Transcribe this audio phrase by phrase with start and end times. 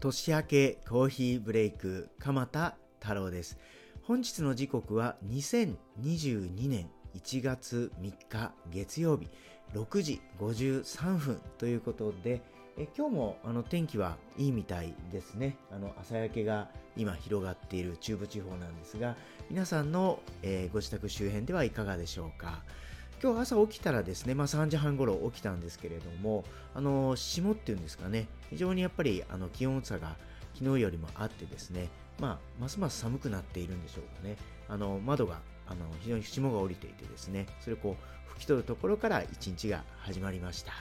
[0.00, 3.58] 年明けコーヒーブレイク鎌田太郎です。
[4.02, 9.28] 本日の時刻は2022年1月3日月曜日
[9.74, 12.40] 6時53分ということで
[12.78, 15.58] え今日もあの天気はいいみたいですね。
[15.70, 19.16] あの朝焼けが今広がっている中部地方なんですが
[19.50, 22.62] 皆さんの、えー、ご自宅周辺ではいかがでしょうか？
[23.22, 26.42] 今日朝起きたらですね、まあ、3時半ごろ起きたんですけれども、
[26.74, 30.16] あの霜っていうんですかね、非常にやっぱりあの気温差が
[30.54, 34.36] 昨日よりもあってですね、まあ、ますます寒くなっているんでしょうかね。
[34.68, 40.72] あの窓があの非常に霜が降りていてですね、それをこう拭き取るところから一日が始まりました。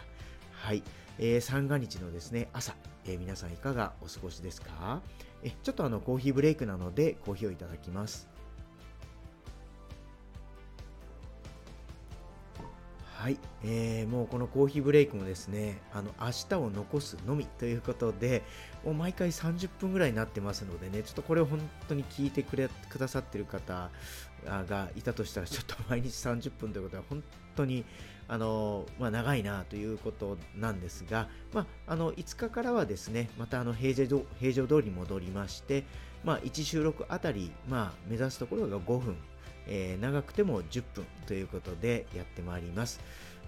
[0.53, 0.81] はい、
[1.17, 2.73] えー、三が日のですね朝、
[3.05, 5.01] えー、皆さんいかがお過ごしですか？
[5.43, 8.29] えちょっとあのコーヒーブレイクなのでコーヒーをいただきます。
[13.19, 18.43] はい、えー、もうこのコーヒーブレイクもですね、あの明日を残すのみということで、
[18.85, 23.89] もう毎回30分ぐらいになってますのでね、ちょっとこれを本当に聞いてくれくださってる方
[24.45, 27.21] がいたとしたら、ちょっと毎日30分ということは本
[27.57, 27.83] 当に
[28.29, 35.83] あの、まあ、長いなということなんですが、まあ、あの5日からはですね、またあの平常平常通りに戻りまして、
[36.23, 39.17] まあ、1収録あたり、まあ、目指すところが5分。
[39.71, 42.99] えー、長くても10分ということでやってまいります。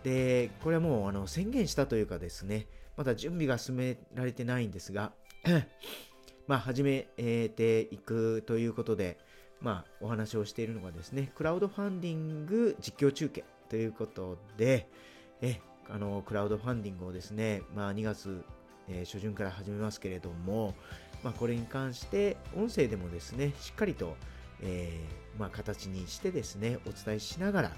[0.04, 5.12] で、これはもうあの宣言したというかですね、まだ準備が進められてないんですが、
[6.48, 9.18] まあ、始めていくということで、
[9.62, 14.88] まあ、お話をしているのがですね、クラウドファンディング実況中継ということで、
[15.42, 18.44] えあのクラウドファンディングをですね、まあ、2月、
[18.88, 20.76] えー、初旬から始めますけれども、
[21.24, 24.16] まあ、これに関して音声でもですね、しっかりと、
[24.62, 27.72] えー、まあ、形にしてですね、お伝えしながら、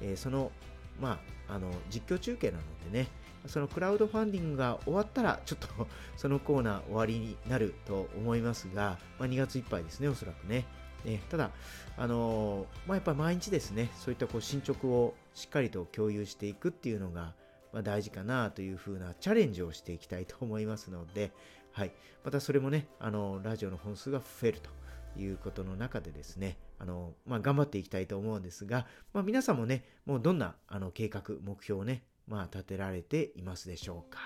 [0.00, 0.52] えー、その、
[1.00, 3.08] まあ、あの実況中継なのでね、
[3.46, 10.64] そのクラウドファンディングが終わったら、ちょっと そのコーナー終わりになると思いますが、まあ、2月いっぱいですね、おそらくね。
[11.04, 11.52] えただ、
[11.96, 17.34] あの、まあ、やっぱり毎日ですね、そういったこう進捗をしっかりと共有していくっていうのが、
[17.72, 21.32] まあ、大事かなというふうなチャレンジをしていきたいと思いますので、
[21.72, 21.92] はい、
[22.24, 24.70] またそれもね、あのラジオの本数が増えると
[25.16, 34.20] いうことの中でですね、あの、まあ、頑張っていきたいと思うんですが、まあ、皆さんもね、もうどんなあの計画、目標をね、まあ、立てられていますでしょうか。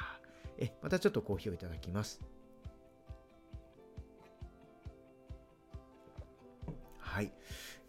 [0.58, 2.20] え、またちょっとコーヒーをいただきます。
[6.98, 7.30] はい。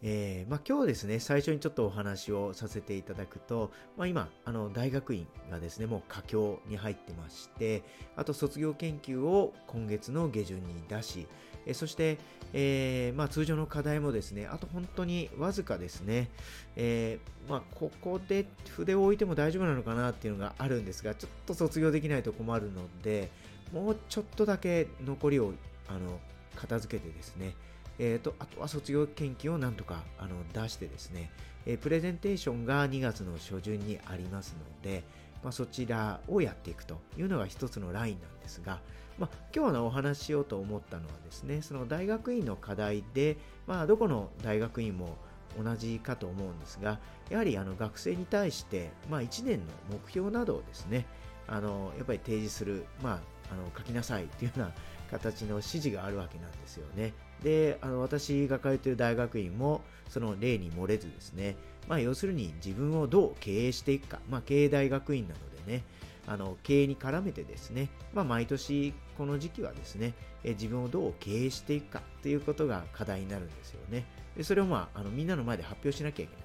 [0.02, 7.82] えー、まあ、今日ですね、最初にちょっとお話をさせていただくと、まあ、今、あの大学院がですね、もう佳境に入ってまして、
[8.14, 11.26] あと卒業研究を今月の下旬に出し、
[11.66, 12.18] えそして、
[12.52, 16.30] えー、まあ、通常の課題もですね、あと本当にわずかですね、
[16.76, 23.30] えー、まあ、ここで筆を置いても大丈夫なのかなっていうのがあるんですが、ちょっと卒業できないと困るので、
[23.72, 25.52] もうちょっとだけ残りを
[25.88, 26.20] あの
[26.54, 27.54] 片付けてですね、
[27.98, 31.30] えーと、あとは卒業研究をなんとかあの出してですね、
[31.66, 35.02] えー、プレゼンテーションが2月の初旬にありますので、
[35.42, 38.80] まあ、そちらをやっていくというのが一つのラインなんですが、
[39.18, 43.36] まあ、今日のお話しようと思ったのはですね、その大学院の課題で、
[43.66, 45.16] まあ、どこの大学院も
[45.62, 46.98] 同じかと思うんですが、
[47.30, 51.06] やはりあの学生に対して、まあ、1年の目標などをですね、
[51.46, 53.20] あのやっぱり提示する、まあ、
[53.52, 54.72] あの書きなさいっていうような
[55.10, 57.12] 形の指示があるわけなんですよね。
[57.42, 61.56] で、あの私が通っている大学院もその例に漏れずですね、
[61.88, 65.84] まあ、要するに自分をどう経営していくか、まあ、経営大学院なのでね、
[66.26, 74.04] あの経営に絡めてですね、まあ、毎年この時期はですね、え自分をどう経営していくかということが課題になるんですよね。
[74.36, 76.44] でそれを、まあ、あのみんなの前で発表しなきゃいけない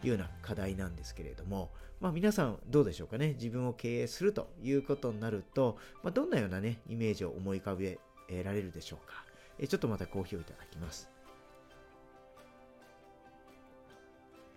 [0.00, 3.34] というような課題なんですけれども、まあ、皆さんどうでしょうかね。
[3.34, 7.98] 自分を経営するということになると、まあ、どんなようなね、イメージを思い浮かべ
[8.44, 9.24] られるでしょうか。
[9.58, 11.08] えちょっとまたコーヒーをいただきます。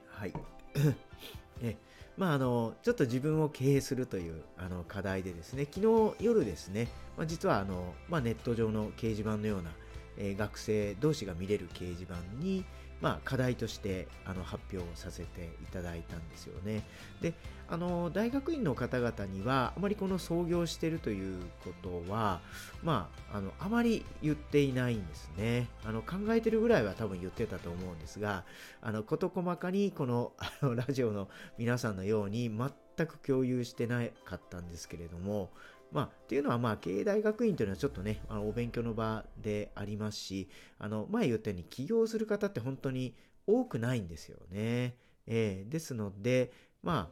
[0.08, 0.34] はい。
[1.62, 1.78] え
[2.18, 6.88] まあ、あのちょっと自分を経営するというあの課題でですね、昨日夜ですね、
[7.18, 9.72] まあ、実はあの、まあ、ネット上の掲示板のような、
[10.18, 12.64] えー、学生同士が見れる掲示板に、
[13.02, 16.84] まあ、課題としてあの発表させていただいたんですよね。
[17.22, 17.34] で、
[17.68, 22.42] あの大学院の方々にはあまりこの創業しているということは、
[22.84, 25.68] まあ、あのあまり言っていないんですね。
[25.86, 28.46] あの考えてるぐらいは多分言ってたと思うんですが、
[28.82, 31.28] あの事細かにこのあのラジオの
[31.58, 35.52] 皆さんのように全く共有してなかったんですけれども、
[35.96, 43.16] まあ、っていうのは、まあ、経営大学院というのはちょっとね、あのお勉強の場でありますし、あの、前言ったように起業する方って本当に
[43.48, 44.98] 多くないんですよね。
[45.26, 46.52] えー、ですので、
[46.84, 47.10] ま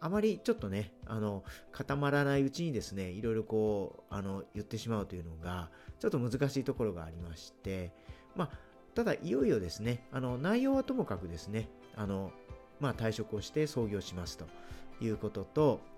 [0.00, 5.68] あ、あまりちょっとね、あの、固まらないうちにですね、いろいろこう、あの、言ってしまうというのが、
[6.00, 7.92] ちょっと難しいところがありまして、
[8.34, 8.58] まあ、
[8.94, 12.32] ただ、いよいよですね、あの、内容はともかくですね、あの、
[12.80, 14.46] まあ、退職をして創業しますと
[15.02, 15.91] いうことと、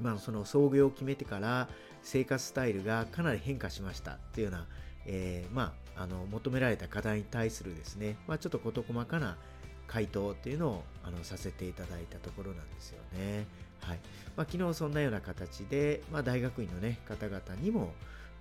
[0.00, 1.68] まあ、その創業を決めてから
[2.02, 4.66] 生活スタイルがかなり変化しましたっていうような、
[5.06, 9.36] えー、まあ、あの求められた課題に対するですね、まあ、ちょっと事細かな
[9.86, 13.46] 回答っていうのをあのさせていただいたところなんですよね。
[13.80, 13.98] はい
[14.36, 17.92] まあ、昨日そんなような形で、まあ、大学院の、ね、方々にも、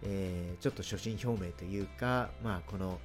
[0.02, 3.00] えー、ちょっと初心表明というか、まあ、この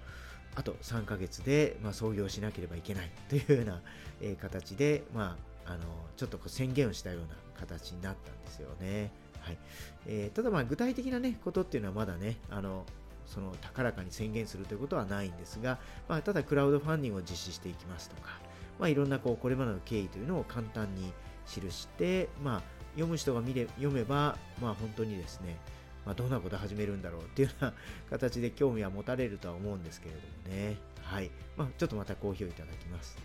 [0.55, 3.83] あと3ヶ月で、まあ、創業しなければいけないというような、
[4.21, 5.85] えー、形で、まああ、の
[6.17, 7.29] ちょっとこう宣言をしたような
[7.59, 9.11] 形になったんですよね。
[9.41, 9.59] はい
[10.07, 12.85] えー、ただまあ具体的な、ね、ことっていうのはまだねあの
[13.27, 15.79] その高らかに宣言するということはないんですが、
[16.09, 18.31] まあ、ただクラウドファンディングを実施していきますとか、
[18.79, 21.13] まあ、いろんなこうこれまでの経緯というのを簡単に
[21.47, 22.63] 記して、まあ、
[22.93, 25.59] 読む人が見れ読めば、まあ、本当にですね、
[26.07, 27.75] まあ、どんなことを始めるんだろうっていうような
[28.11, 30.21] 形で興味は持たれるとは思うんですけれど
[30.51, 30.77] もね。
[31.03, 31.31] はい。
[31.57, 33.17] まあ、ちょっとまた好評いただきます。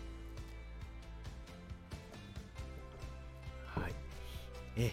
[4.76, 4.92] え、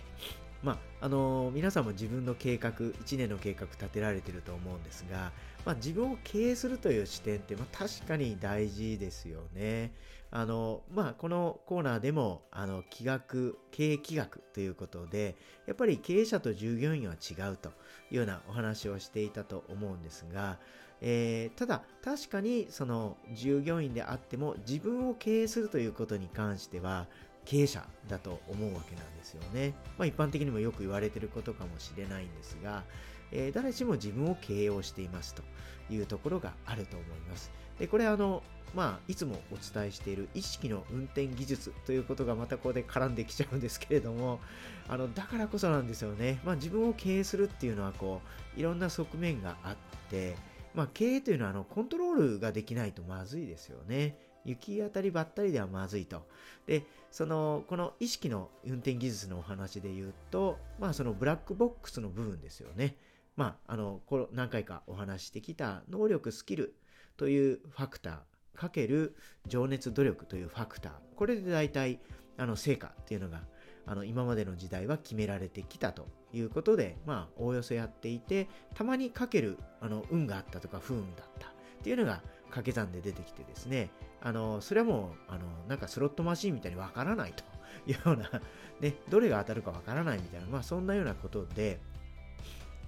[0.63, 5.31] まあ、あのー、皆さんも自分の計画、1年の計画立てられてると思うんですが、
[5.65, 9.91] まあ、自分を経営するという視点って、まあ、確かに大事ですよね。
[10.29, 15.35] あの、まあ、このコーナーでも、あの、企画、経営企画ということで、
[15.65, 17.69] やっぱり経営者と従業員は違うと
[18.11, 20.59] いうようなお話をしていたと思うんですが、
[21.01, 27.07] えー、ただ、確かに、その、従業員であっても、自分を経営するということに関しては、
[27.45, 29.73] 経営者だと思うわけなんですよね。
[29.97, 32.83] まあ、一般的にもよく言われてることかもしれないんですが、
[33.31, 35.43] えー、誰しも自分を経営をしていますと
[35.89, 37.51] いうところがあると思います。
[37.79, 38.43] で、これあの、
[38.73, 44.39] まあ、いつもお伝えしている意識の運転技術ということがまたここで絡んできちゃうんですけれども、
[44.87, 46.39] あの、だからこそなんですよね。
[46.45, 48.21] まあ、自分を経営するっていうのは、こ
[48.55, 49.75] う、いろんな側面があっ
[50.09, 50.35] て、
[50.73, 54.15] まあ、経営というのは、あの、コントロールができないとまずいですよね。
[54.45, 56.25] 行き当たりばったりではまずいと。
[56.65, 62.95] で、その、この意識の運転技術のお話で言うと、まあ、そのブラックボックスの部分ですよね。
[63.35, 66.75] まあ、あの、こ何回かお話してきた能力、スキル
[67.17, 68.19] というファクター、
[68.55, 69.15] かける
[69.47, 70.93] 情熱、努力というファクター。
[71.15, 71.99] これで大体、
[72.37, 73.41] あの、成果っていうのが、
[73.85, 81.51] あの、今までの時代は決められてきたということで、まあ、おおよそやっていて、たまにかける、あの、運があったとか、不運だったっ
[81.83, 83.89] ていうのが、掛け算で出てきてですね、
[84.21, 87.43] あの、それはもう、あの、なんかスロットマシンみたいにわからないと
[87.89, 88.29] いうような、
[88.79, 91.79] ね、どれが当たるかわからないみたいな、まあ、そんなようなことで、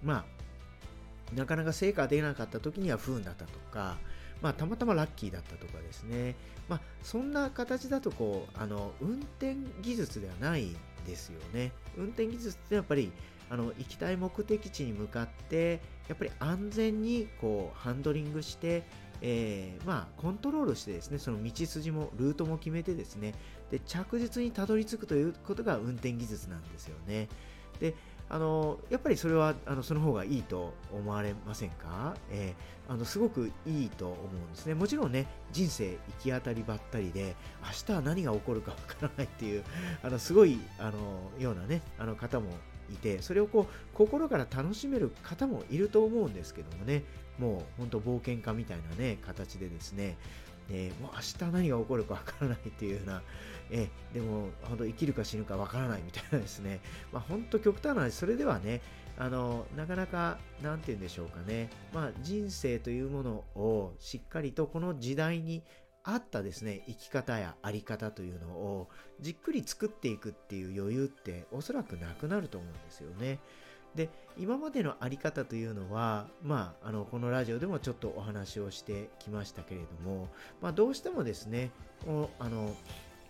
[0.03, 0.25] ま
[1.31, 3.97] あ、なかなか成果が出なかった時には不運だったとか、
[4.41, 6.35] まあ、たまたまラッキーだったとかですね。
[6.67, 10.75] まあ、そんな形だと、こう、あの、運転技術ではない
[11.07, 11.71] ですよね。
[11.97, 13.11] 運転技術ってやっぱり、
[13.49, 18.83] あの、行きたい目的地に向かって、やっぱり安全に、こう、ハンドリングして、
[19.25, 23.33] えー、まあ、コントロールしてですね、その道筋も、ルートも決めてですね、
[23.71, 27.29] で、着実にたどり着くということが運転技術なんですよね。
[27.79, 27.95] で、
[28.29, 34.73] あのやっぱりそれはあのその方がいいと思われませんか、えー、あのすごくいいと思うんですね。
[34.73, 39.63] もちろんね、人生行き当たりばったりで、明日は何が起こるかわからないっていう、
[40.01, 42.47] あのすごいあのようなね、あの方も
[42.91, 47.03] いて、それをこう心から楽しめる方もいると思うんですけどもね、
[47.39, 50.17] もう本当冒険家みたいなね、形でですね、
[50.69, 53.21] えー、もう明日何が起こるかわからないっていうような、
[53.69, 56.79] えー、でも本当生きるか死ぬかわからないみたいなですね、
[57.11, 58.81] まあ、本当極端な話、それではね、
[59.17, 65.63] あのなかなか、なんて言うんでしょうかね、まあ、人生というものをしっかりとこの時代に
[66.03, 68.89] 合ったですね、生き方やあり方というのを
[69.21, 73.39] じっくり作っていくっていう余裕っておそらくなくなると思うんですよね。
[73.95, 80.29] で、今までのあり方というのは、まあ、あの、このラジオでもちょっとお話をしてきましたけれども、
[80.61, 81.71] まあ、どうしてもですね、
[82.05, 82.75] こあの、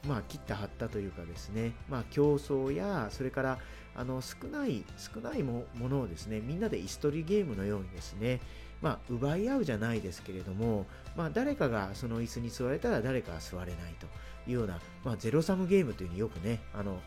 [0.08, 3.60] まあ、切った張ったというかですね、まあ、競争や、それから、
[3.96, 8.39] あの、少ない、少ないものをですね、みんなで椅子取りゲームのようにですね、
[8.82, 14.08] まあ、奪い合うじゃないですけれども、まあ、誰かがその椅子に座れたら誰かが座れないと
[14.50, 17.00] いうような、まあ、ゼロサムゲームというふうによくね、あの、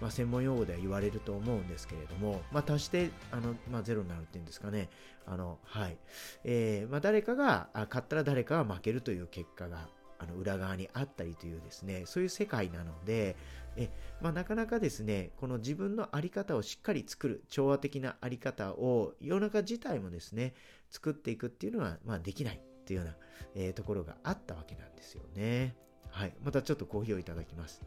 [0.00, 4.88] まあ、専門用語では言われると思うんですけれども、まあ、足して、あの、まあ、ゼロになるっていうんですかね。
[5.26, 5.98] あの、はい。
[6.44, 9.88] えー、まあ、誰かが、勝ったら誰かが負けるという結果が、
[10.18, 13.36] あの、裏側にあったりというですね、そういう世界なので、
[13.76, 13.90] え、
[14.20, 20.54] まあ、なかなかですね、この自分のあり方をしっかり作る、調和的なあり方を、世の中自体もですね、
[20.90, 23.16] 作っていくっていうのは、まあ、できないっていうような、
[23.54, 25.76] えー、ところがあったわけなんですよね。
[26.10, 26.34] はい。
[26.42, 27.82] またちょっとコーヒーをいただきます。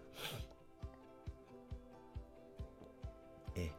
[3.55, 3.71] え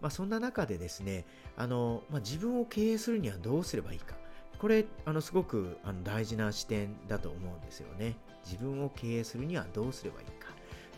[0.00, 1.24] まあ、そんな中でですね、
[1.56, 4.16] あのまあ、自分を経営するにはどうすればいいか。
[4.58, 8.16] これ、あのすごくあの大事な視点だと思うんですよね。
[8.44, 10.48] 自分を経営するにはどうすればいいか。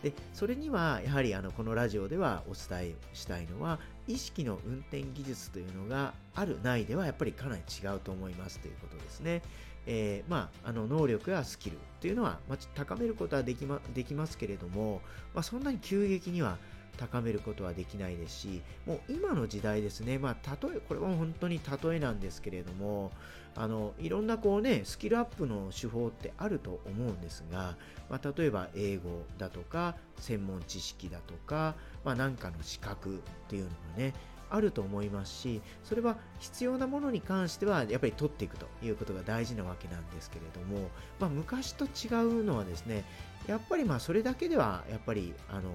[0.03, 9.43] で、それには、やはりあのこのラジオではお伝えしたいのは、意識の運転技術というのがある、ないではやっぱりかなり違うと思いますということですね。
[9.87, 15.01] えー、まあ、あの能力やスキルというのは、まあ、高めることはできまできますけれども、
[15.35, 16.59] まあ、そんなに急激には
[17.01, 23.11] 高めることはできないですし、もう今の時代ですね、まあ、例え、これは本当に例えなんですけれども、
[23.57, 27.77] あの、いろんなこうね、スキルアップの手法ってあると思うんですが、
[28.11, 34.13] まあ、例えば英語だとか、専門知識だとか、まあ、なんかの資格っていうのがね、
[34.51, 40.89] あると思いますし、それは必要なものに関してはやっぱり取っていくということが大事なわけなんですけれども、
[41.21, 43.05] まあ、昔と違うのはですね、
[43.51, 45.71] やっぱりまあそれだけではやっぱりあの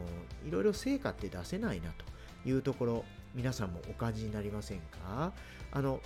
[0.48, 5.34] いろいろ成果って出せないなというところ、皆さんもお感じになりませんか？
[5.72, 6.00] あの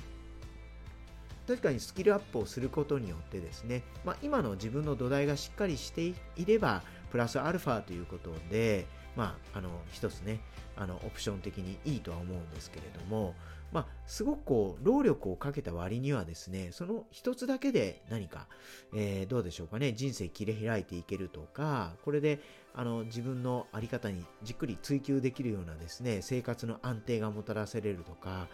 [1.48, 8.86] 確かにスキルアップをすることによってですね、まあ、今の自分の土台がしっかりしていれば、プラスアルファということで、
[9.16, 10.42] まあ、あの、一つね、
[10.78, 13.34] あの、オプション的にいいとは思うんですけれども、
[13.72, 18.48] まあ、すごくこう、労力をかけた割にはですね、その一つだけで何か、
[18.96, 22.40] えー、どうでしょうかね、人生切り開いていけるとか、これで、
[22.74, 28.48] あの、自分のあり方にじっくり追求できるようなですね、生活の安定がもたらせれるとか、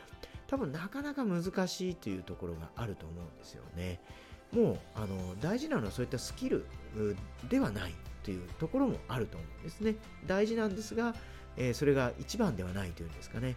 [0.47, 4.01] 多分なかなか難しいというところがあると思うんですよね。
[4.51, 6.65] もう、あの、大事なのはそういったスキル
[7.49, 7.93] ではない
[8.23, 9.95] というところもあると思うんですね。
[10.27, 11.15] 大事なんですが、
[11.57, 13.55] えー、それが一番ではないというんですかね。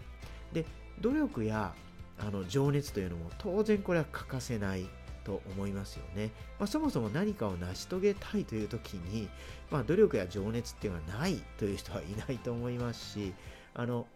[0.53, 0.65] で、
[1.01, 1.75] 努力や
[2.19, 4.89] あの情熱というのも当然これは欠かせない
[5.25, 6.31] と思いますよね。
[6.59, 9.29] まあ、そもそも何かを成し遂げたいという時に、
[9.71, 13.35] まあ、努力や情熱っていうのはないという人はいないと思いますし、
[13.75, 14.07] あの、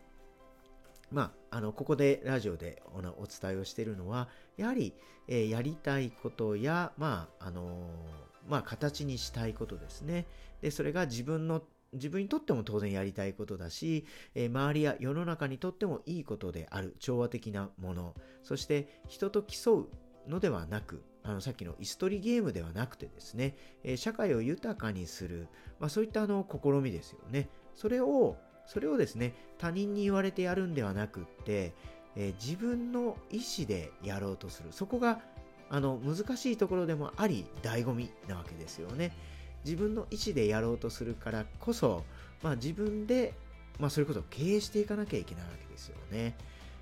[1.11, 4.95] まあ、あの、ここでラジオでお伝えをしているのは、やはり、
[5.29, 10.27] えー、やりたいことや、まあ、あのー、まあ、形にしたいことですね。
[10.63, 11.63] で、それが自分の
[11.93, 19.89] 自分にとっても当然やりたいことだし、えー、周りや世の中にとってもいいことである調和的なもの、そして人と競う
[20.29, 27.49] のではなく、あのさっきの椅子取りゲームではなくてですね、えー、社会を豊かにする、まあ、そういったあの試みですよね。
[27.75, 31.75] それを、それをですね、他人に言われてやるんではなくって、
[32.17, 34.69] えー、自分の意思でやろうとする。
[34.73, 35.21] そこが
[35.69, 39.17] あの難しいところでもあり、醍醐味なわけですよね。
[39.65, 42.05] 自分の意思でやろうとするからこそ、
[42.43, 43.35] まあ、自分で、
[43.79, 46.37] まあ、それこそ経営していかなきゃいけないわけですよね。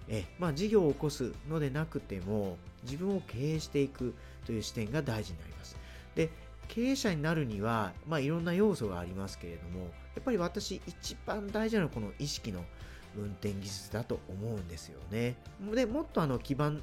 [0.09, 5.77] えまあ、事業を起こすのでなくても自分を経営していくという視点が大事になります。
[6.15, 6.31] で
[6.67, 9.87] 経営者になるには、まあ、いろんな要素がありますけれどもや
[10.21, 12.65] っぱり私一番大事なのはこの意識の
[13.17, 15.37] 運転技術だと思うんですよね。
[15.75, 16.83] でもっとあの基盤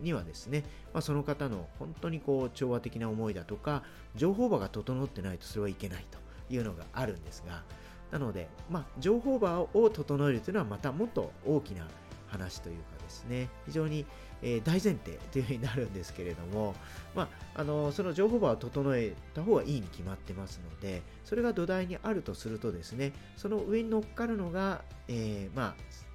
[0.00, 3.82] にはですね、まあ、その方の本当にこう調和的な思いだとか
[4.16, 6.18] 情報場が整ってないとそれはいけないと
[6.52, 7.62] いうのがあるんですが
[8.10, 11.86] なので、まあ、情報場を整えるというのはまたもっと大きな
[12.28, 14.04] 話というかですね非常に、
[14.42, 16.74] え大前提というふうになるんですけれども、
[17.14, 25.74] まあ、あのその情報場を整えた方がいいに決まってますのでそれが土台にあるとするとですねその上に乗っかるのが、えー、まあ、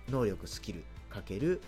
[0.10, 1.62] 能力スキルかける、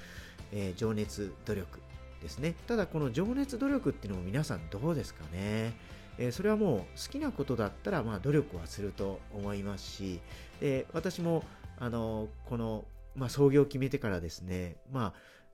[0.51, 1.79] えー、情熱努力
[2.21, 2.55] ですね。
[2.67, 5.73] ただこの情熱努力っていうのも皆さんどうですかね。
[6.17, 10.19] えー、それはもう好きなことだったらまあ努力はすると思いますし、
[10.59, 11.43] で私も
[11.77, 12.85] あのこの、
[13.15, 15.13] まあ、創業を決めてからですね、まあ、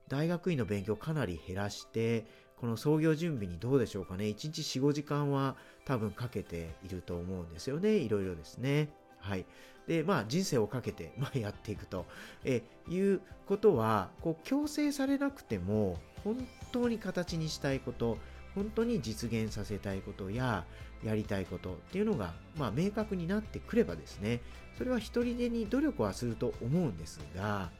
[0.10, 2.26] 大学院の勉強かなり減らして、
[2.58, 4.26] この創業準備にどうでしょうかね。
[4.26, 5.56] 1日4、5時間は
[5.86, 7.96] 多分かけていると思うんですよね。
[7.96, 8.90] いろいろですね。
[9.20, 9.46] はい。
[9.88, 12.06] で、まあ、人生をかけて、 まあ、やっていくと、
[12.44, 18.18] えいうことは、こう、強制されなくても、本当に形にしたいこと、
[18.56, 20.66] 本当に実現させたいことや、
[21.04, 24.42] やりたいことっていうのが、まあ、明確になってくればですね、
[24.78, 27.72] それは一人でに努力はすると思うんですが、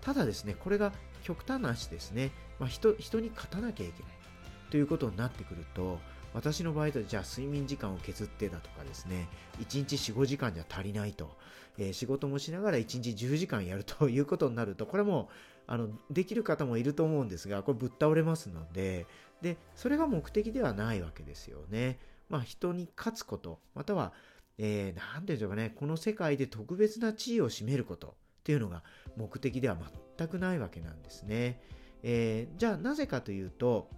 [0.00, 4.12] ただですね、これが極端な話ですね、まあ、人人に勝たなきゃいけない。
[4.70, 5.98] ということになってくると、
[6.34, 9.28] 私の場合だと、じゃあ睡眠時間を削ってだとかですね、
[9.60, 11.36] 1日4、5時間じゃ足りないと、
[11.78, 15.28] えー、仕事もしながら1日10時間やるということになると、これも
[15.66, 19.06] あのできる方もいると思うんですが、これぶっ倒れますので、
[19.42, 21.98] で、それが目的ではないわけですよね。
[22.28, 24.12] まあ、人に勝つこと、または、
[24.58, 28.82] えー、なんていうんでしょうかね、この世界で特別な地位を占めることっていうのが
[29.16, 29.76] 目的では
[30.16, 31.60] 全くないわけなんですね。
[32.02, 33.88] えー、じゃあなぜかというと、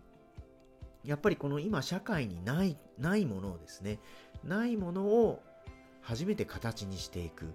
[1.05, 3.99] やっぱりこの今社会にない、ないものをですね、
[4.43, 5.43] ないものを
[6.05, 7.47] 初めて形にしていく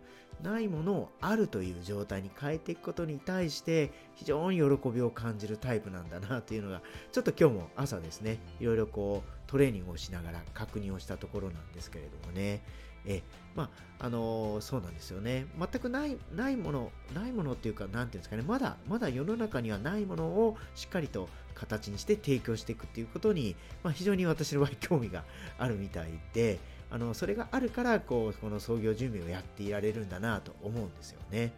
[0.41, 12.61] ないものをあるという状態に変えていくことに対して非常に喜びを感じるタイプなんだなというのがちょっと今日も朝ですねいろいろこうトレーニングをしながら確認をしたところなんですけれどもね
[13.05, 13.21] え
[13.55, 13.63] ま
[13.99, 25.25] ああのー、そうなんですよね全くないないものないものっていうかなんていうんですかねまだまだ世の中にはないものをしっかりと形にして提供していくっていうことに、まあ、非常に私の場合 興味が
[25.57, 31.51] あるみたいであのそれがあるからこうこの創業準備をやっていられるんだなと思うんですよね。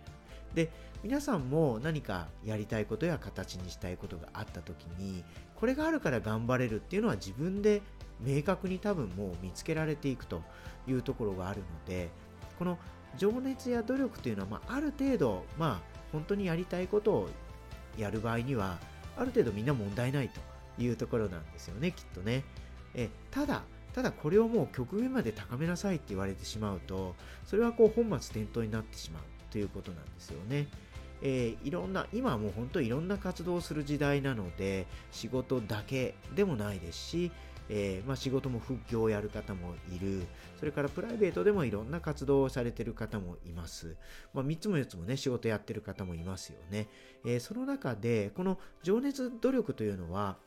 [0.53, 0.72] で
[1.03, 5.24] 皆さんも何かやりたいことや形にしたいことがあった時に
[5.55, 7.81] これがあるから頑張れるっていうのは自分で
[8.20, 10.43] 明確に多分もう見つけられていくと
[10.88, 12.10] いうところがあるので
[12.60, 12.77] この
[13.17, 17.29] 情熱や努力というのは、まあ、ある程度、まあ、本当にやりたいことを
[17.98, 18.77] やる場合には
[19.17, 20.39] ある程度みんな問題ないと
[20.81, 22.43] いうところなんですよねきっとね。
[22.93, 27.15] えただただこれをもう極限まで高めなさいって言われてしまうと
[27.46, 29.24] それはこう本末転倒になってしまう。
[29.51, 30.67] ということなんですよね。
[31.24, 37.31] えー、いろんな今はもう本当いろんな活動をする時代なので仕事だけでもないですし、
[37.70, 40.25] えー、まあ、仕事も副業をやる方もいる。
[40.62, 43.96] それからプライベートでもいろんな活動をされてる方もいます、
[44.31, 46.88] まあ、3つも4つもね仕事やってる方もいますよね、
[47.25, 50.38] えー、その中でこの情熱努力というのは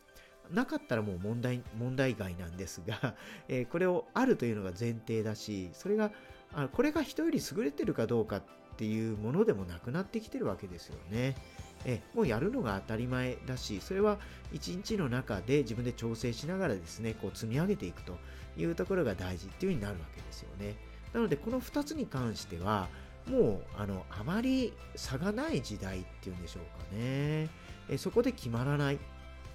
[0.52, 3.16] なかったらもう問題問題外なんですが、
[3.48, 6.12] えー、これをあるというのが前提だしそれが
[6.52, 8.40] あこれが人より優れてるかどうか
[8.74, 11.36] っていうものでもなくなってきてるわけですよね。
[11.84, 14.18] えもうやるのが当たり前だしそれは
[14.52, 18.16] 一日の中で自分で調整しながらですねこう積み上げていくと
[18.56, 20.76] いうところが大事っていう風になるわけですよね。
[21.12, 22.88] なのでこの2つに関しては
[23.30, 27.48] もうあのあまり差がない時代っていうんでしょうかね。
[27.88, 28.98] えそこで決まらない。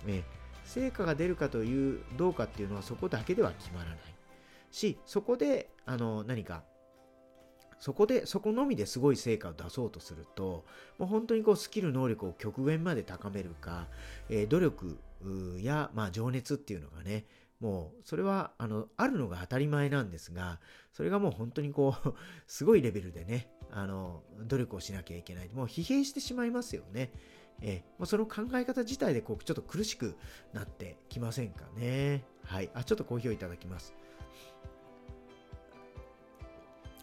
[0.08, 0.24] え
[0.66, 3.98] 成果が出るかというどうかっていうのはそこだけでは決まらない
[4.72, 6.62] しそこであの何か
[7.79, 10.65] そこでそこのみですごい成果を出そうとすると
[10.98, 13.88] もう本当にこうスキル能力を極限まで高めるか、
[14.29, 15.00] えー、努力
[15.62, 17.25] や、まあ、情熱っていうのがね
[17.59, 20.59] もうそれはあのあるのが当たり前なんですが
[20.94, 22.13] それがもう本当にこう
[22.48, 27.11] すごいレベルでねあの努力をしなきゃいけないもう疲弊してしまいますよね。
[27.61, 30.15] えー、その考え方自体でこうちょっと苦しく
[30.53, 32.24] なってきませんかね。
[32.44, 32.70] はい。
[32.74, 33.94] あ、ちょっとコーヒーをいただきます。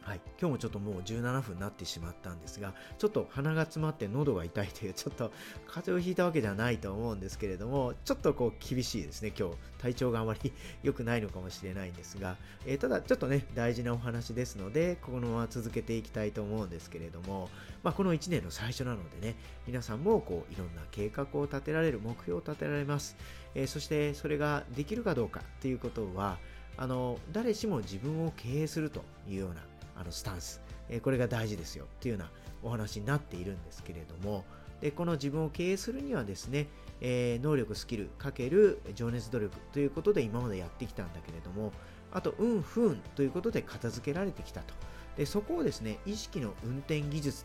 [0.06, 5.32] はい、今日もちょっともう17分になってしまったんですが、ちょっと鼻が詰まって喉が痛いという、 ちょっと
[5.66, 9.56] 風邪をひいたわけじゃないと思うんですけれども、ちょっとこう厳しいですね、今日。
[9.78, 10.52] 体調があまり
[10.84, 17.50] 良くないのかもしれないんですが、えー、ただちょっとね、大事なお話ですので、このまま続けていきたいと思うんですけれども、
[17.82, 19.34] まあ、この1年の最初なのでね、
[19.66, 23.16] 皆さんもこういろんな計画を立てられる、目標を立てられます。
[23.56, 26.38] えー、そしてそれができるかどうかっていうことは、
[26.76, 29.62] あの誰しも自分を経営するというような
[29.96, 32.30] あのスタンス、えこれが大事ですよっていうような
[32.62, 34.44] お話になっているんですけれども、
[34.80, 36.66] でこの自分を経営するにはですね、
[37.00, 41.72] えー、能力、スキルかける情熱努力ということで今までやってきたんだけれども、
[42.12, 44.74] あと、運、不運ということで片付けられてきたと。
[45.16, 47.44] でそこをですね、意識の運転技術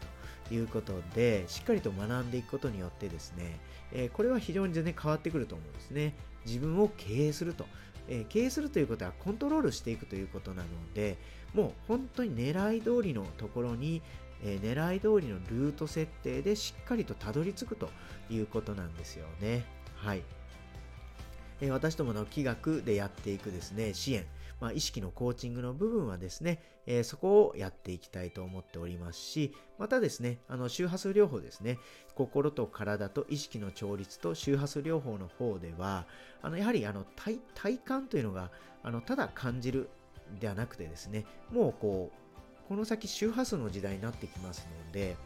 [0.49, 3.59] ということで、しっかりと学んでいくことによってですね、
[3.93, 6.13] えー、これは非常に全然変わってくると思うんですね。
[6.45, 7.65] 自分を経営すると。
[8.07, 11.17] えー、経営するということはコントロールしていくということなので、
[11.53, 14.01] もう本当に狙い通りのところに、
[14.43, 17.89] えー、狙い通りのルート設定でしっかりとたどり着くと
[18.29, 19.65] いうことなんですよね。
[19.95, 20.23] はい。
[21.61, 24.25] えー、私どもの企画でやっていくですね、支援、
[24.61, 31.79] まあ、意識のコーチングの部分はですね、えー、そこをやっていきたいと思っておりますし、またですね、あの周波数療法ですね、
[32.13, 36.05] 心と体と意識の調律と周波数療法の方では、
[36.43, 38.51] あのやはりあの体体感というのが
[38.83, 39.89] あのただ感じる
[40.39, 45.17] ではなくてですね、もうこう、この先周波数の時代になってきますので、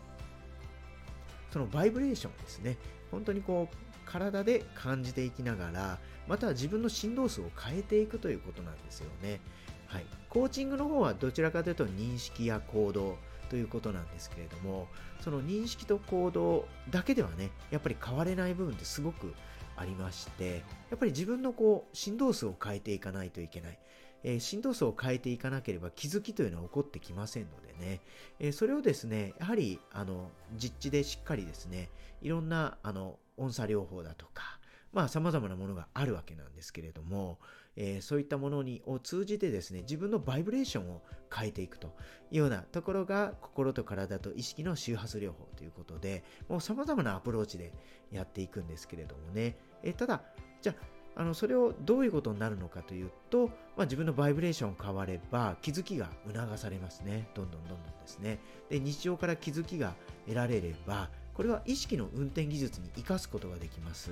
[1.51, 2.77] そのバイブレーションですね、
[3.11, 9.41] 本当にこう、体で感じていきながら、また自分の振動数を変えていくということなんですよね。
[9.87, 10.05] はい。
[10.29, 13.17] コーチングの方はどちらかというと認識や行動
[13.49, 14.87] ということなんですけれども、
[15.21, 19.33] その認識と行動だけではね、やっぱり変われない部分ってすごく
[19.77, 23.79] ありまして、やっぱり自分のこう振動数を変えていかないといけない。
[24.23, 28.01] えー、振動数を変えていかなければ気づきというのは起こってきませんのでね、
[28.39, 31.89] えー、それをですね、やはりあの実地でしっかりですね、
[32.21, 34.59] いろんなあの音差療法だとか、
[34.93, 37.39] まあ様々なものがあるわけなんですけれども、
[37.75, 41.01] えー、そういったものにを通じてですね、自分のバイブレーションを
[41.33, 41.95] 変えていくと
[42.31, 47.73] いうようなところが心と体と意識の周波数療法ということで、もう様々なアプローチで
[48.11, 50.23] やっていくんですけれどもね、えー、ただ、
[50.61, 53.47] じゃああのそれをどういうことになるのかというと、
[53.77, 57.29] まあ、自分のバイブレーション変われば気づきが促されますね。
[57.33, 58.39] どんどんどんどんですね。
[58.69, 59.93] で、日常から気づきが
[60.25, 64.11] 得られれば、これは意識の運転技術に生かすことができます。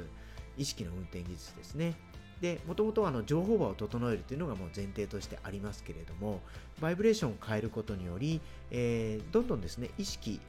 [0.57, 1.95] 意識の運転技術ですね。
[2.39, 6.41] で、もともとあの情報場を整えるというのがもう前提としてありますけれども、
[6.81, 10.39] バイブレーションを変えることにより、えー、どんどんですね、意識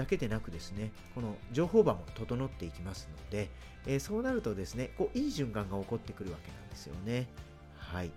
[0.00, 3.50] だけでなくですね、この情報場も整っていきますので、
[3.86, 7.28] えー、そうなるとですね、こういい循環が起こってくるわけなんですよね。
[7.76, 8.10] はい。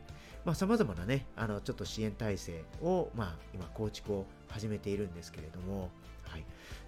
[0.45, 5.89] まあ、様々なね、あの、ちょっと支援体制を、まあ、今、構築を始めているんですけれども、
[6.23, 6.45] はい。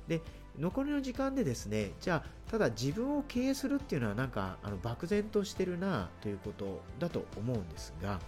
[0.08, 0.22] で、
[0.58, 8.22] 残りの時間でですね、じゃあ、ただ自分を経営するっていうのはなんか、あの、漠然としてるなということだと思うんですが、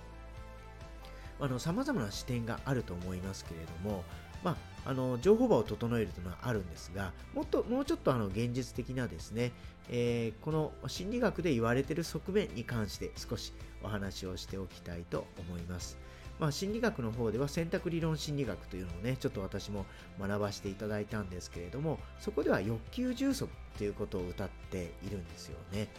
[1.40, 4.04] あの、様々な視点があると思いますけれども、
[4.44, 9.52] まあ、あの情報場を整えるというのはあるんですが、もっともうちょっとあの現実的なですね、
[9.90, 13.52] えー、この心理学で言われている側面に関して少し
[13.84, 15.98] お話をしておきたいと思います。
[16.40, 19.86] まあ、心理学の方では選択理論心理学というのをね、ちょっと私も
[20.22, 25.90] 学ばせていただいたんですけれども、そこでは欲求充足ということを歌っているんですよね。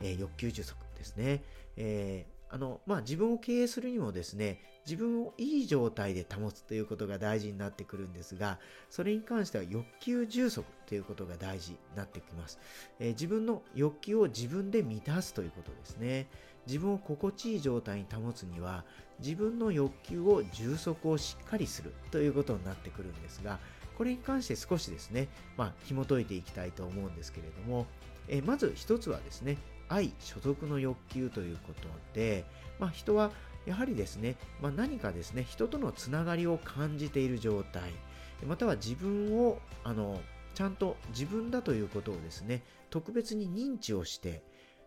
[0.00, 1.42] えー、欲求充足ですね。
[1.76, 12.58] えーあの、まあ、自分を経営するにもですね、自分をいい状態で保つということが大事になってくるんですが、それに関しては欲求充足ということが大事になってきます。
[12.98, 16.26] えー、自分の欲求を自分で満たすということですね。
[16.66, 18.86] 自分を心地いい状態に保つには、
[19.20, 23.58] 自分の欲求を充足をしっかりするということになってくるんですが、
[23.98, 27.86] これに関して少しですね、まあ、紐解いていきたいと思うんですけれども、
[28.28, 32.44] えー、まず一つはですね、愛、所属の欲求ということで、
[32.78, 33.32] まあ、人は
[33.68, 37.92] やはりですね、まあ、何かですね、人とのつながりを感じている状態、
[38.46, 40.20] または自分を、あの、
[40.54, 44.42] ちゃんと自分だということをですね、特別に認知をして、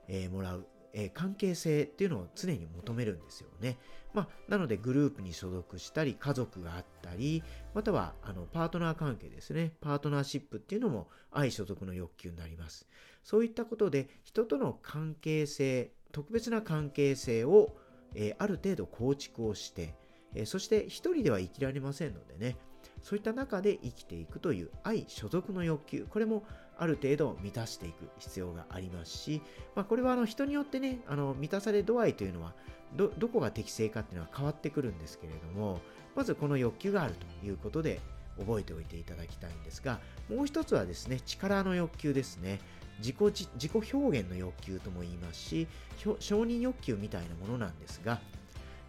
[0.08, 3.78] えー、もらう、えー、関係性っていうのを常に求めるんですよね。
[4.14, 7.44] まあ、なのでグループに所属したり、家族があったり、
[7.76, 9.74] またはあのパートナー関係ですね。
[9.80, 12.88] パートナーシップっていうのも愛所属の欲求になります。
[13.24, 17.78] そういったことで人との関係性、特別な関係性を、
[18.16, 19.94] え、ある程度構築をして、
[20.36, 22.58] え、そして一人では生きられませんのでね、
[23.02, 26.44] そういった中で生きていくという愛所属の欲求、これも
[26.78, 29.42] ある程度満たしていく必要がありますし、
[29.76, 32.54] まあ、これはあの人によってね、あの満たされ度合いというのは
[32.96, 35.80] ど、どこが適正かっていうのは変わってくるんですけれども、
[36.16, 38.00] まずこの欲求があるということで
[38.40, 42.60] 覚えておいていただきたいんですが、もう一つはですね、力の欲求ですね。
[43.02, 48.22] 自己自己表現の欲求とも言いますし、承認欲求みたいなものなんですが、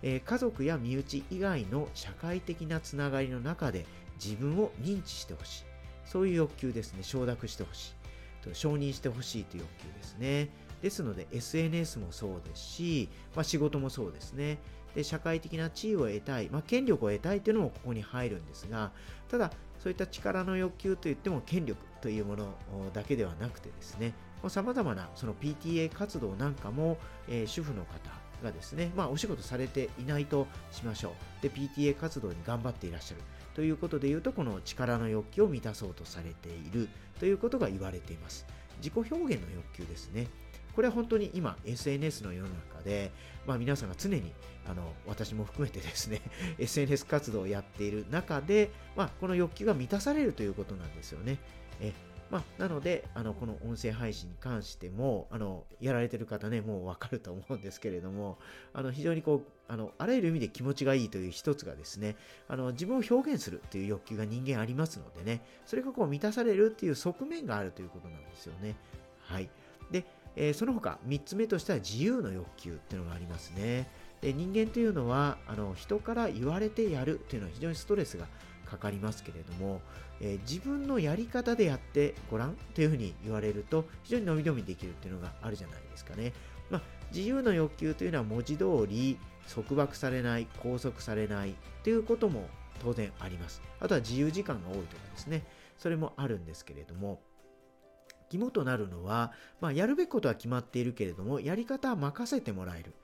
[0.02, 3.86] えー、家族や身内以外の社会的なつながりの中で
[4.22, 5.64] 自分を認知してほしい。
[6.04, 7.02] そういう欲求ですね。
[7.02, 8.48] 承諾してほしい。
[8.48, 10.48] と承認してほしいという欲求ですね。
[10.82, 14.58] ですので SNS もそうですし、まあ、仕事もそうですね。
[14.94, 18.92] で社会的な地位を得たい、まあ、権力を得たいというのもここに入るんですが、
[19.30, 22.54] ただそういった力の欲求といっても権力というもの
[22.92, 24.14] だけではなくてですね、
[24.48, 27.92] さまざまなその PTA 活動なんかも、えー、主婦の方
[28.44, 31.42] がですね、まあお仕事されていないとしましょう。
[31.42, 33.22] で、PTA 活動に頑張っていらっしゃる。
[33.54, 38.46] ということで言うと、この力の欲求を満たそうとされているということが言われています。
[38.78, 40.28] 自己表現の欲求ですね。
[40.74, 43.12] これは本当に今 SNS の世の中で、
[43.46, 44.32] まあ、皆さんが常に
[44.68, 46.20] あの私も含めてですね
[46.58, 51.38] SNS 活動をやっている中で、まあ、この欲求が満たされるということなんですよね。
[51.80, 51.92] え
[52.32, 58.38] まあ、なので、あの、この音声配信に関しても、あの、やられてる方ね、もうわかると思うんですけれども、
[58.72, 62.16] あの、非常にこう、あの、あらゆる意味で気持ちがいいという一つがですね、
[62.48, 68.76] あの、自分を表現するという欲求が人間ありますのでね、それがこう満たされるっていう側面があるということなんですよね。
[69.18, 69.50] はい。
[70.36, 73.88] えー、その他、3つ目としては自由の欲求っていうのがありますね。
[74.20, 78.26] で人間というのはあの人から言われてやるというのは非常にストレスが
[78.64, 79.80] かかりますけれども、
[80.20, 86.32] えー、自分のやり方でやってごらんというふうに言われると非常に伸び伸びできるっていうのがあるじゃないですかね。
[86.70, 89.18] まあ、自由の欲求というのは文字通り
[89.52, 92.48] 束縛されない、拘束されないということも
[92.80, 93.60] 当然あります。
[93.80, 95.44] あとは自由時間が多いとかですね。
[95.76, 97.20] それもあるんですけれども、
[98.32, 102.94] 肝となるのは、まあ、やるべきことは決まっているけれども、やり方は任せてもらえる。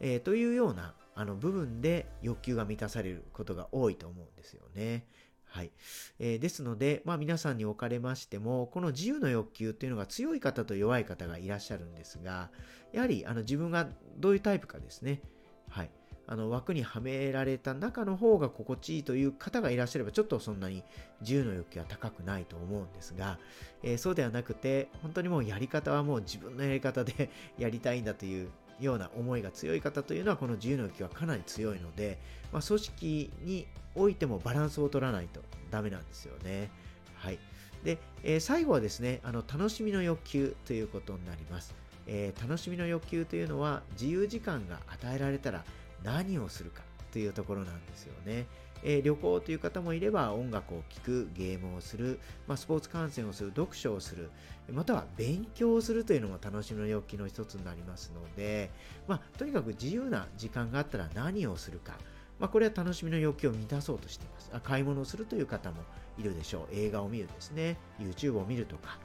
[0.00, 5.04] えー、というようなあの部分で欲求が満たされることが多いと思うんですよね。
[5.44, 5.72] はい。
[6.18, 12.50] えー、ですので、まあ皆さんにおかれましても、この自由の欲求っていうのが強い方と弱い方がいらっしゃるんですが、
[12.92, 15.20] やはりあの自分がどういうタイプかですね。
[15.68, 15.90] はい。
[16.30, 20.84] あの枠にはめられた中の方が心地いいという方がいらっしゃればちょっとそんなに
[21.22, 23.38] 自由の欲求は高くないと思うんですが、
[23.82, 32.18] えー、そうではなくて本当にもうやり方はもう自分のやり方でやりたいんだというような思いが強い方というのはこの自由の欲求はかなり強いので、
[32.52, 36.70] まあ、組織においてもバランスを取らないとダメなんですよね。
[37.16, 37.38] はい。
[37.84, 41.74] で、えー、最後はですね、あの楽しみの欲求ということになります。
[42.06, 45.64] えー、楽しみの欲求というのは自由時間が与えられたら
[46.02, 46.82] 何をするか
[47.12, 48.46] というところなんですよね。
[48.82, 54.30] えー、旅行という方もいれば音楽を聴く、ゲームをする、まあ、スポーツ観戦をする、読書をする、
[54.72, 58.70] または勉強をするというのも楽しみの欲求の一つになりますので、
[59.06, 61.94] まあ、とにかく自由な時間があったら何をするか、
[62.38, 64.60] まあ、これは楽しみの欲求を満たそうとしていますあ。
[64.60, 65.78] 買い物をするという方も
[66.18, 66.74] いるでしょう。
[66.74, 68.98] 映画を見るですね、YouTube を見るとか、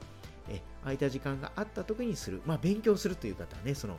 [0.48, 3.96] え空いた時間があった時にする、まあ、勉強するという方はね、その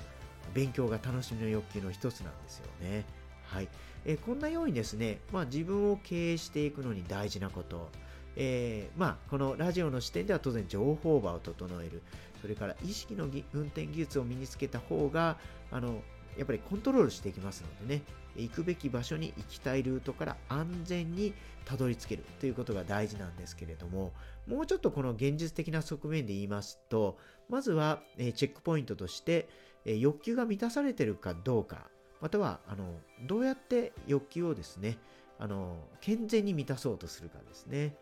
[0.53, 3.05] 勉強が楽しみの欲求の一つなんですよね。
[3.43, 3.69] はい。
[4.05, 7.89] えこんなようにですね、まあ、自分を経営していくのに大事なこと、
[8.35, 12.01] えー、まあ、このラジオの視点では当然情報場を整える、
[12.41, 15.37] それから意識の運転技術を身につけた方が、
[15.71, 16.01] あの、
[16.37, 18.03] やっぱりコントロールしていきますのでね、
[18.35, 24.13] 行くべき場所に行きたいルートから安全にたどり着けるということが大事なんですけれども、
[24.47, 27.17] もうちょっとこの現実的な側面で言いますと、
[27.49, 29.47] まずは、えチェックポイントとして、
[29.85, 31.89] え欲求が満たされてるかどうか、
[32.21, 32.93] または、あの、
[33.27, 34.97] どうやって欲求をですね、
[35.39, 37.95] あの、健全に満たそうとするかですね。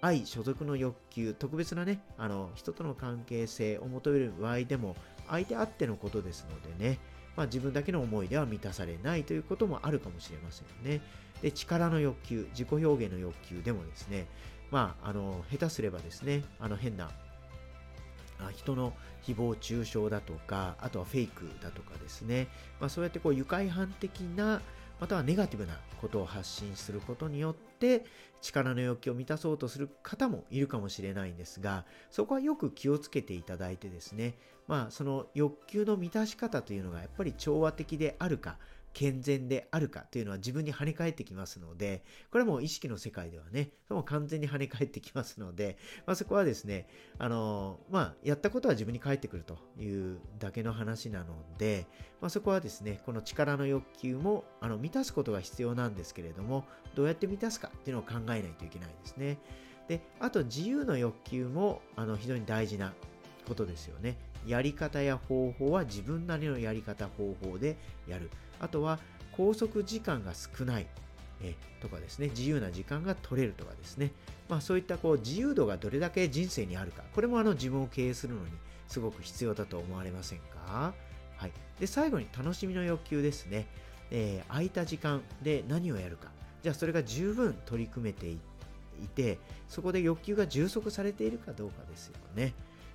[0.00, 4.96] 愛、所属の欲求、特別なね、あの、人との関係性を求める場合でも、
[5.28, 6.98] 相手あってのことですのでね、
[7.36, 11.02] まあ、自分だけの思いでは満たされないということもあるかもしれませんよね。
[11.42, 14.26] で、力の欲求、自己表現の欲求でもですね、
[14.70, 17.10] まあ、あの、下手すればですね、あの、変な、
[18.54, 22.48] 人の誹謗中傷だとか、あとはフェイクだとかですね、
[22.80, 24.60] まあ、そうやってこう愉快犯的な、
[25.00, 28.04] またはネガティブなことを発信することによって
[28.40, 34.34] 力の欲求を満たそうとする方もいるかもしれないんですがそこはよく気をつけていただいてですね。
[34.66, 38.58] まあその欲求の満たし方というのがやっぱり調和的であるか
[38.96, 51.26] 健全であるかというのは自分に跳ね返ってきますので、これはもう意識の世界ではね、もう完全に跳ね返ってきますので、まあ、そこはですね、あのまあ、やったことは自分に返ってくるというだけの話なの
[51.58, 51.86] で、
[52.22, 59.36] まあ、そこはですね、この力の欲求もあの満たすことが必要なんですけれども、どうやって満たすかっていうのを考えないといけないですね。
[59.88, 62.94] で、あと自由の欲求もあの非常に大事な
[63.46, 64.16] ことですよね。
[64.46, 67.76] やり方や方法は自分なりのやり方方法で
[68.08, 68.30] やる。
[68.60, 68.98] あとは
[69.36, 70.86] 拘束時間が少ない
[71.42, 74.12] えとかですね、自由な時間が取れるとかですね、
[74.48, 78.46] まあそういったこう自由度がどれだけ人生にあるか、これもあの自分を経営するのに
[78.88, 80.94] すごく必要だと思われませんか？
[81.36, 81.52] はい。
[81.78, 83.66] で、最後に楽しみの欲求ですね。
[84.10, 86.30] えー、空いた時間で何をやるか。
[86.62, 88.38] じゃあそれが十分取り組めてい
[89.14, 89.38] て、
[89.68, 92.54] そこで欲求が充足されているかどうかですよね。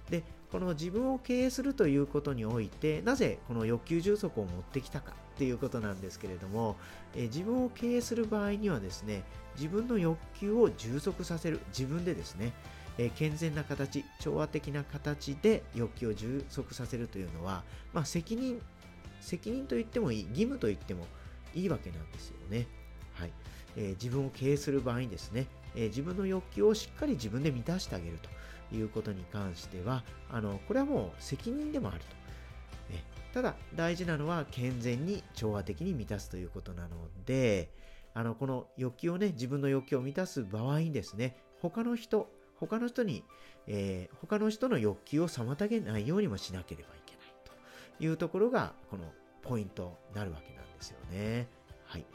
[0.10, 6.75] で、この自分を経営するということにおいて、なぜこの欲求充足を持ってきたかっていうことなんですけれども、
[7.15, 9.23] え自分を経営する場合にはですね、
[9.55, 12.51] 自分の欲求を充足させる、自分でですね、
[12.97, 18.61] え健全な形、調和的な形で欲求を充足させるというのは、まあ、責任、
[19.21, 21.07] 責任と言ってもいい、義務と言っても
[21.55, 22.67] いいわけなんですよね。
[23.13, 23.31] はい。
[23.77, 28.29] えー、自分を経営する場合にですね、えー、自分の欲求をしっかり自分で満たしてあげると
[28.75, 32.05] いうことに関しては、あの、これはもう責任でもあると。
[32.91, 33.03] え
[33.34, 36.89] ただ、大事なのは健全に調和的に満たすということなの
[37.25, 37.71] で、
[38.13, 42.29] あの、この欲求をね、自分の欲求を満たす場合にですね、他の人、
[42.60, 43.23] 他の人に、
[43.67, 47.25] えー、他の人の欲求を妨げないようにもしなければいけない
[47.99, 49.05] というところが、この
[49.41, 51.47] ポイントになるわけなんですよね。
[51.86, 52.05] はい。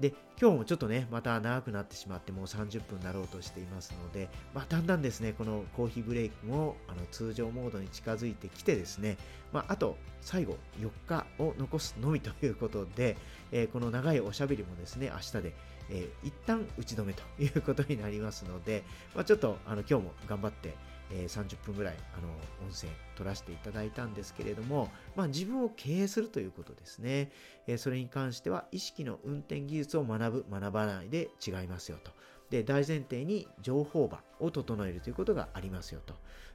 [0.00, 9.16] で、今日もちょっとね、また長くなってしまって、もう30分になろうとしていますので、まあ、だんだんですね、このコーヒーブレイクもあの通常モードに近づいてきてですね、
[9.52, 13.16] まあ、あと最後4日を残すのみということで、
[13.52, 15.54] えー、この長いおしゃべりもですね、明日で、
[15.90, 20.74] えー、一旦打ち止めということになりますので、まあ、ちょっとあの今日も頑張って、
[21.10, 22.28] えー、30分ぐらいあの
[22.66, 27.30] 音声取らせていただいたんですけれども、まあ、自分を経営するということですね、
[27.66, 32.12] えー、それに関しては意識の運転技術を学ぶ学ばないで違いますよと。
[32.50, 36.14] で大前提に情報場を整えるということがありますよと。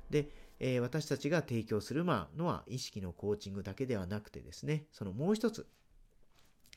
[0.10, 5.68] で、えー、私たちが提供するまあのは意識のコーチングだけではなくてですねそのもう一つ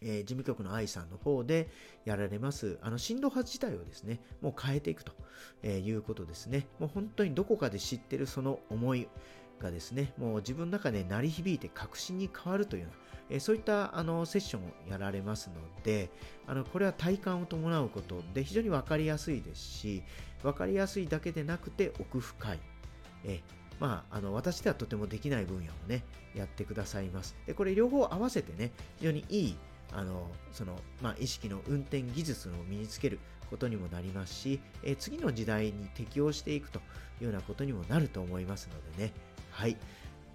[0.04, 1.68] えー、事務局の愛さんの方で
[2.04, 5.12] やられます、あの、振動波自体をですね、もう変えていくと、
[5.62, 6.66] えいうことですね。
[6.78, 9.08] もう本当にどこかで知ってるその思い、
[9.60, 16.10] がですね、もう自分の中で鳴り響いて確信に変わるというような、えそういったあのセッションをやられますので、
[16.46, 20.02] あのこれは体感を伴うことで非常に分かりやすいですし、
[20.42, 22.60] 分かりやすいだけでなくて奥深い。
[23.24, 23.40] え
[23.80, 27.36] まあ、あの私ではとてもできない分野をね、やってくださいます。
[27.46, 29.56] で、これ両方合わせてね、非常にいい
[29.94, 36.80] あのその、まあ、意識の運転技術を身につけることにもなりますし、えー、次の時代に適応していくとい
[37.22, 39.12] うようなことにもなると思いますのでね。
[39.50, 39.76] はい。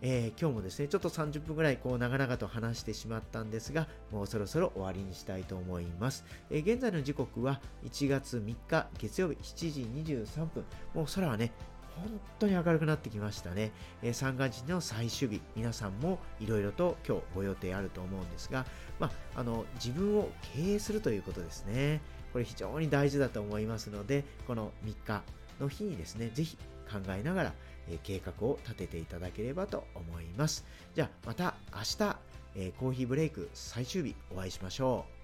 [0.02, 6.24] えー、今日もですね、ちょっと30分ぐらいこう長々と話してしまったんですが、もうそろそろ終わりにしたいと思います。
[6.50, 10.63] えー、現在の時刻は1月3日月曜日7時23分。
[10.93, 11.52] もう空はね、
[11.95, 13.71] 本当に明るくなってきましたね。
[14.02, 18.65] えー、三が日の最終日、皆さんもいろいろと今日ご予定あると思うんですが、
[18.99, 22.02] まあ、あの自分を経営するということですね。
[22.32, 25.23] これ非常に大事だと思いますので、この3日
[25.60, 26.58] の日にですね、ぜひ
[26.91, 27.54] 考えながら、
[27.88, 30.65] えー、計画を立てていただければと思います。
[30.95, 32.17] じゃあまた明日、
[32.56, 35.18] えー、コーヒーブレイク最終日お会いしましょう。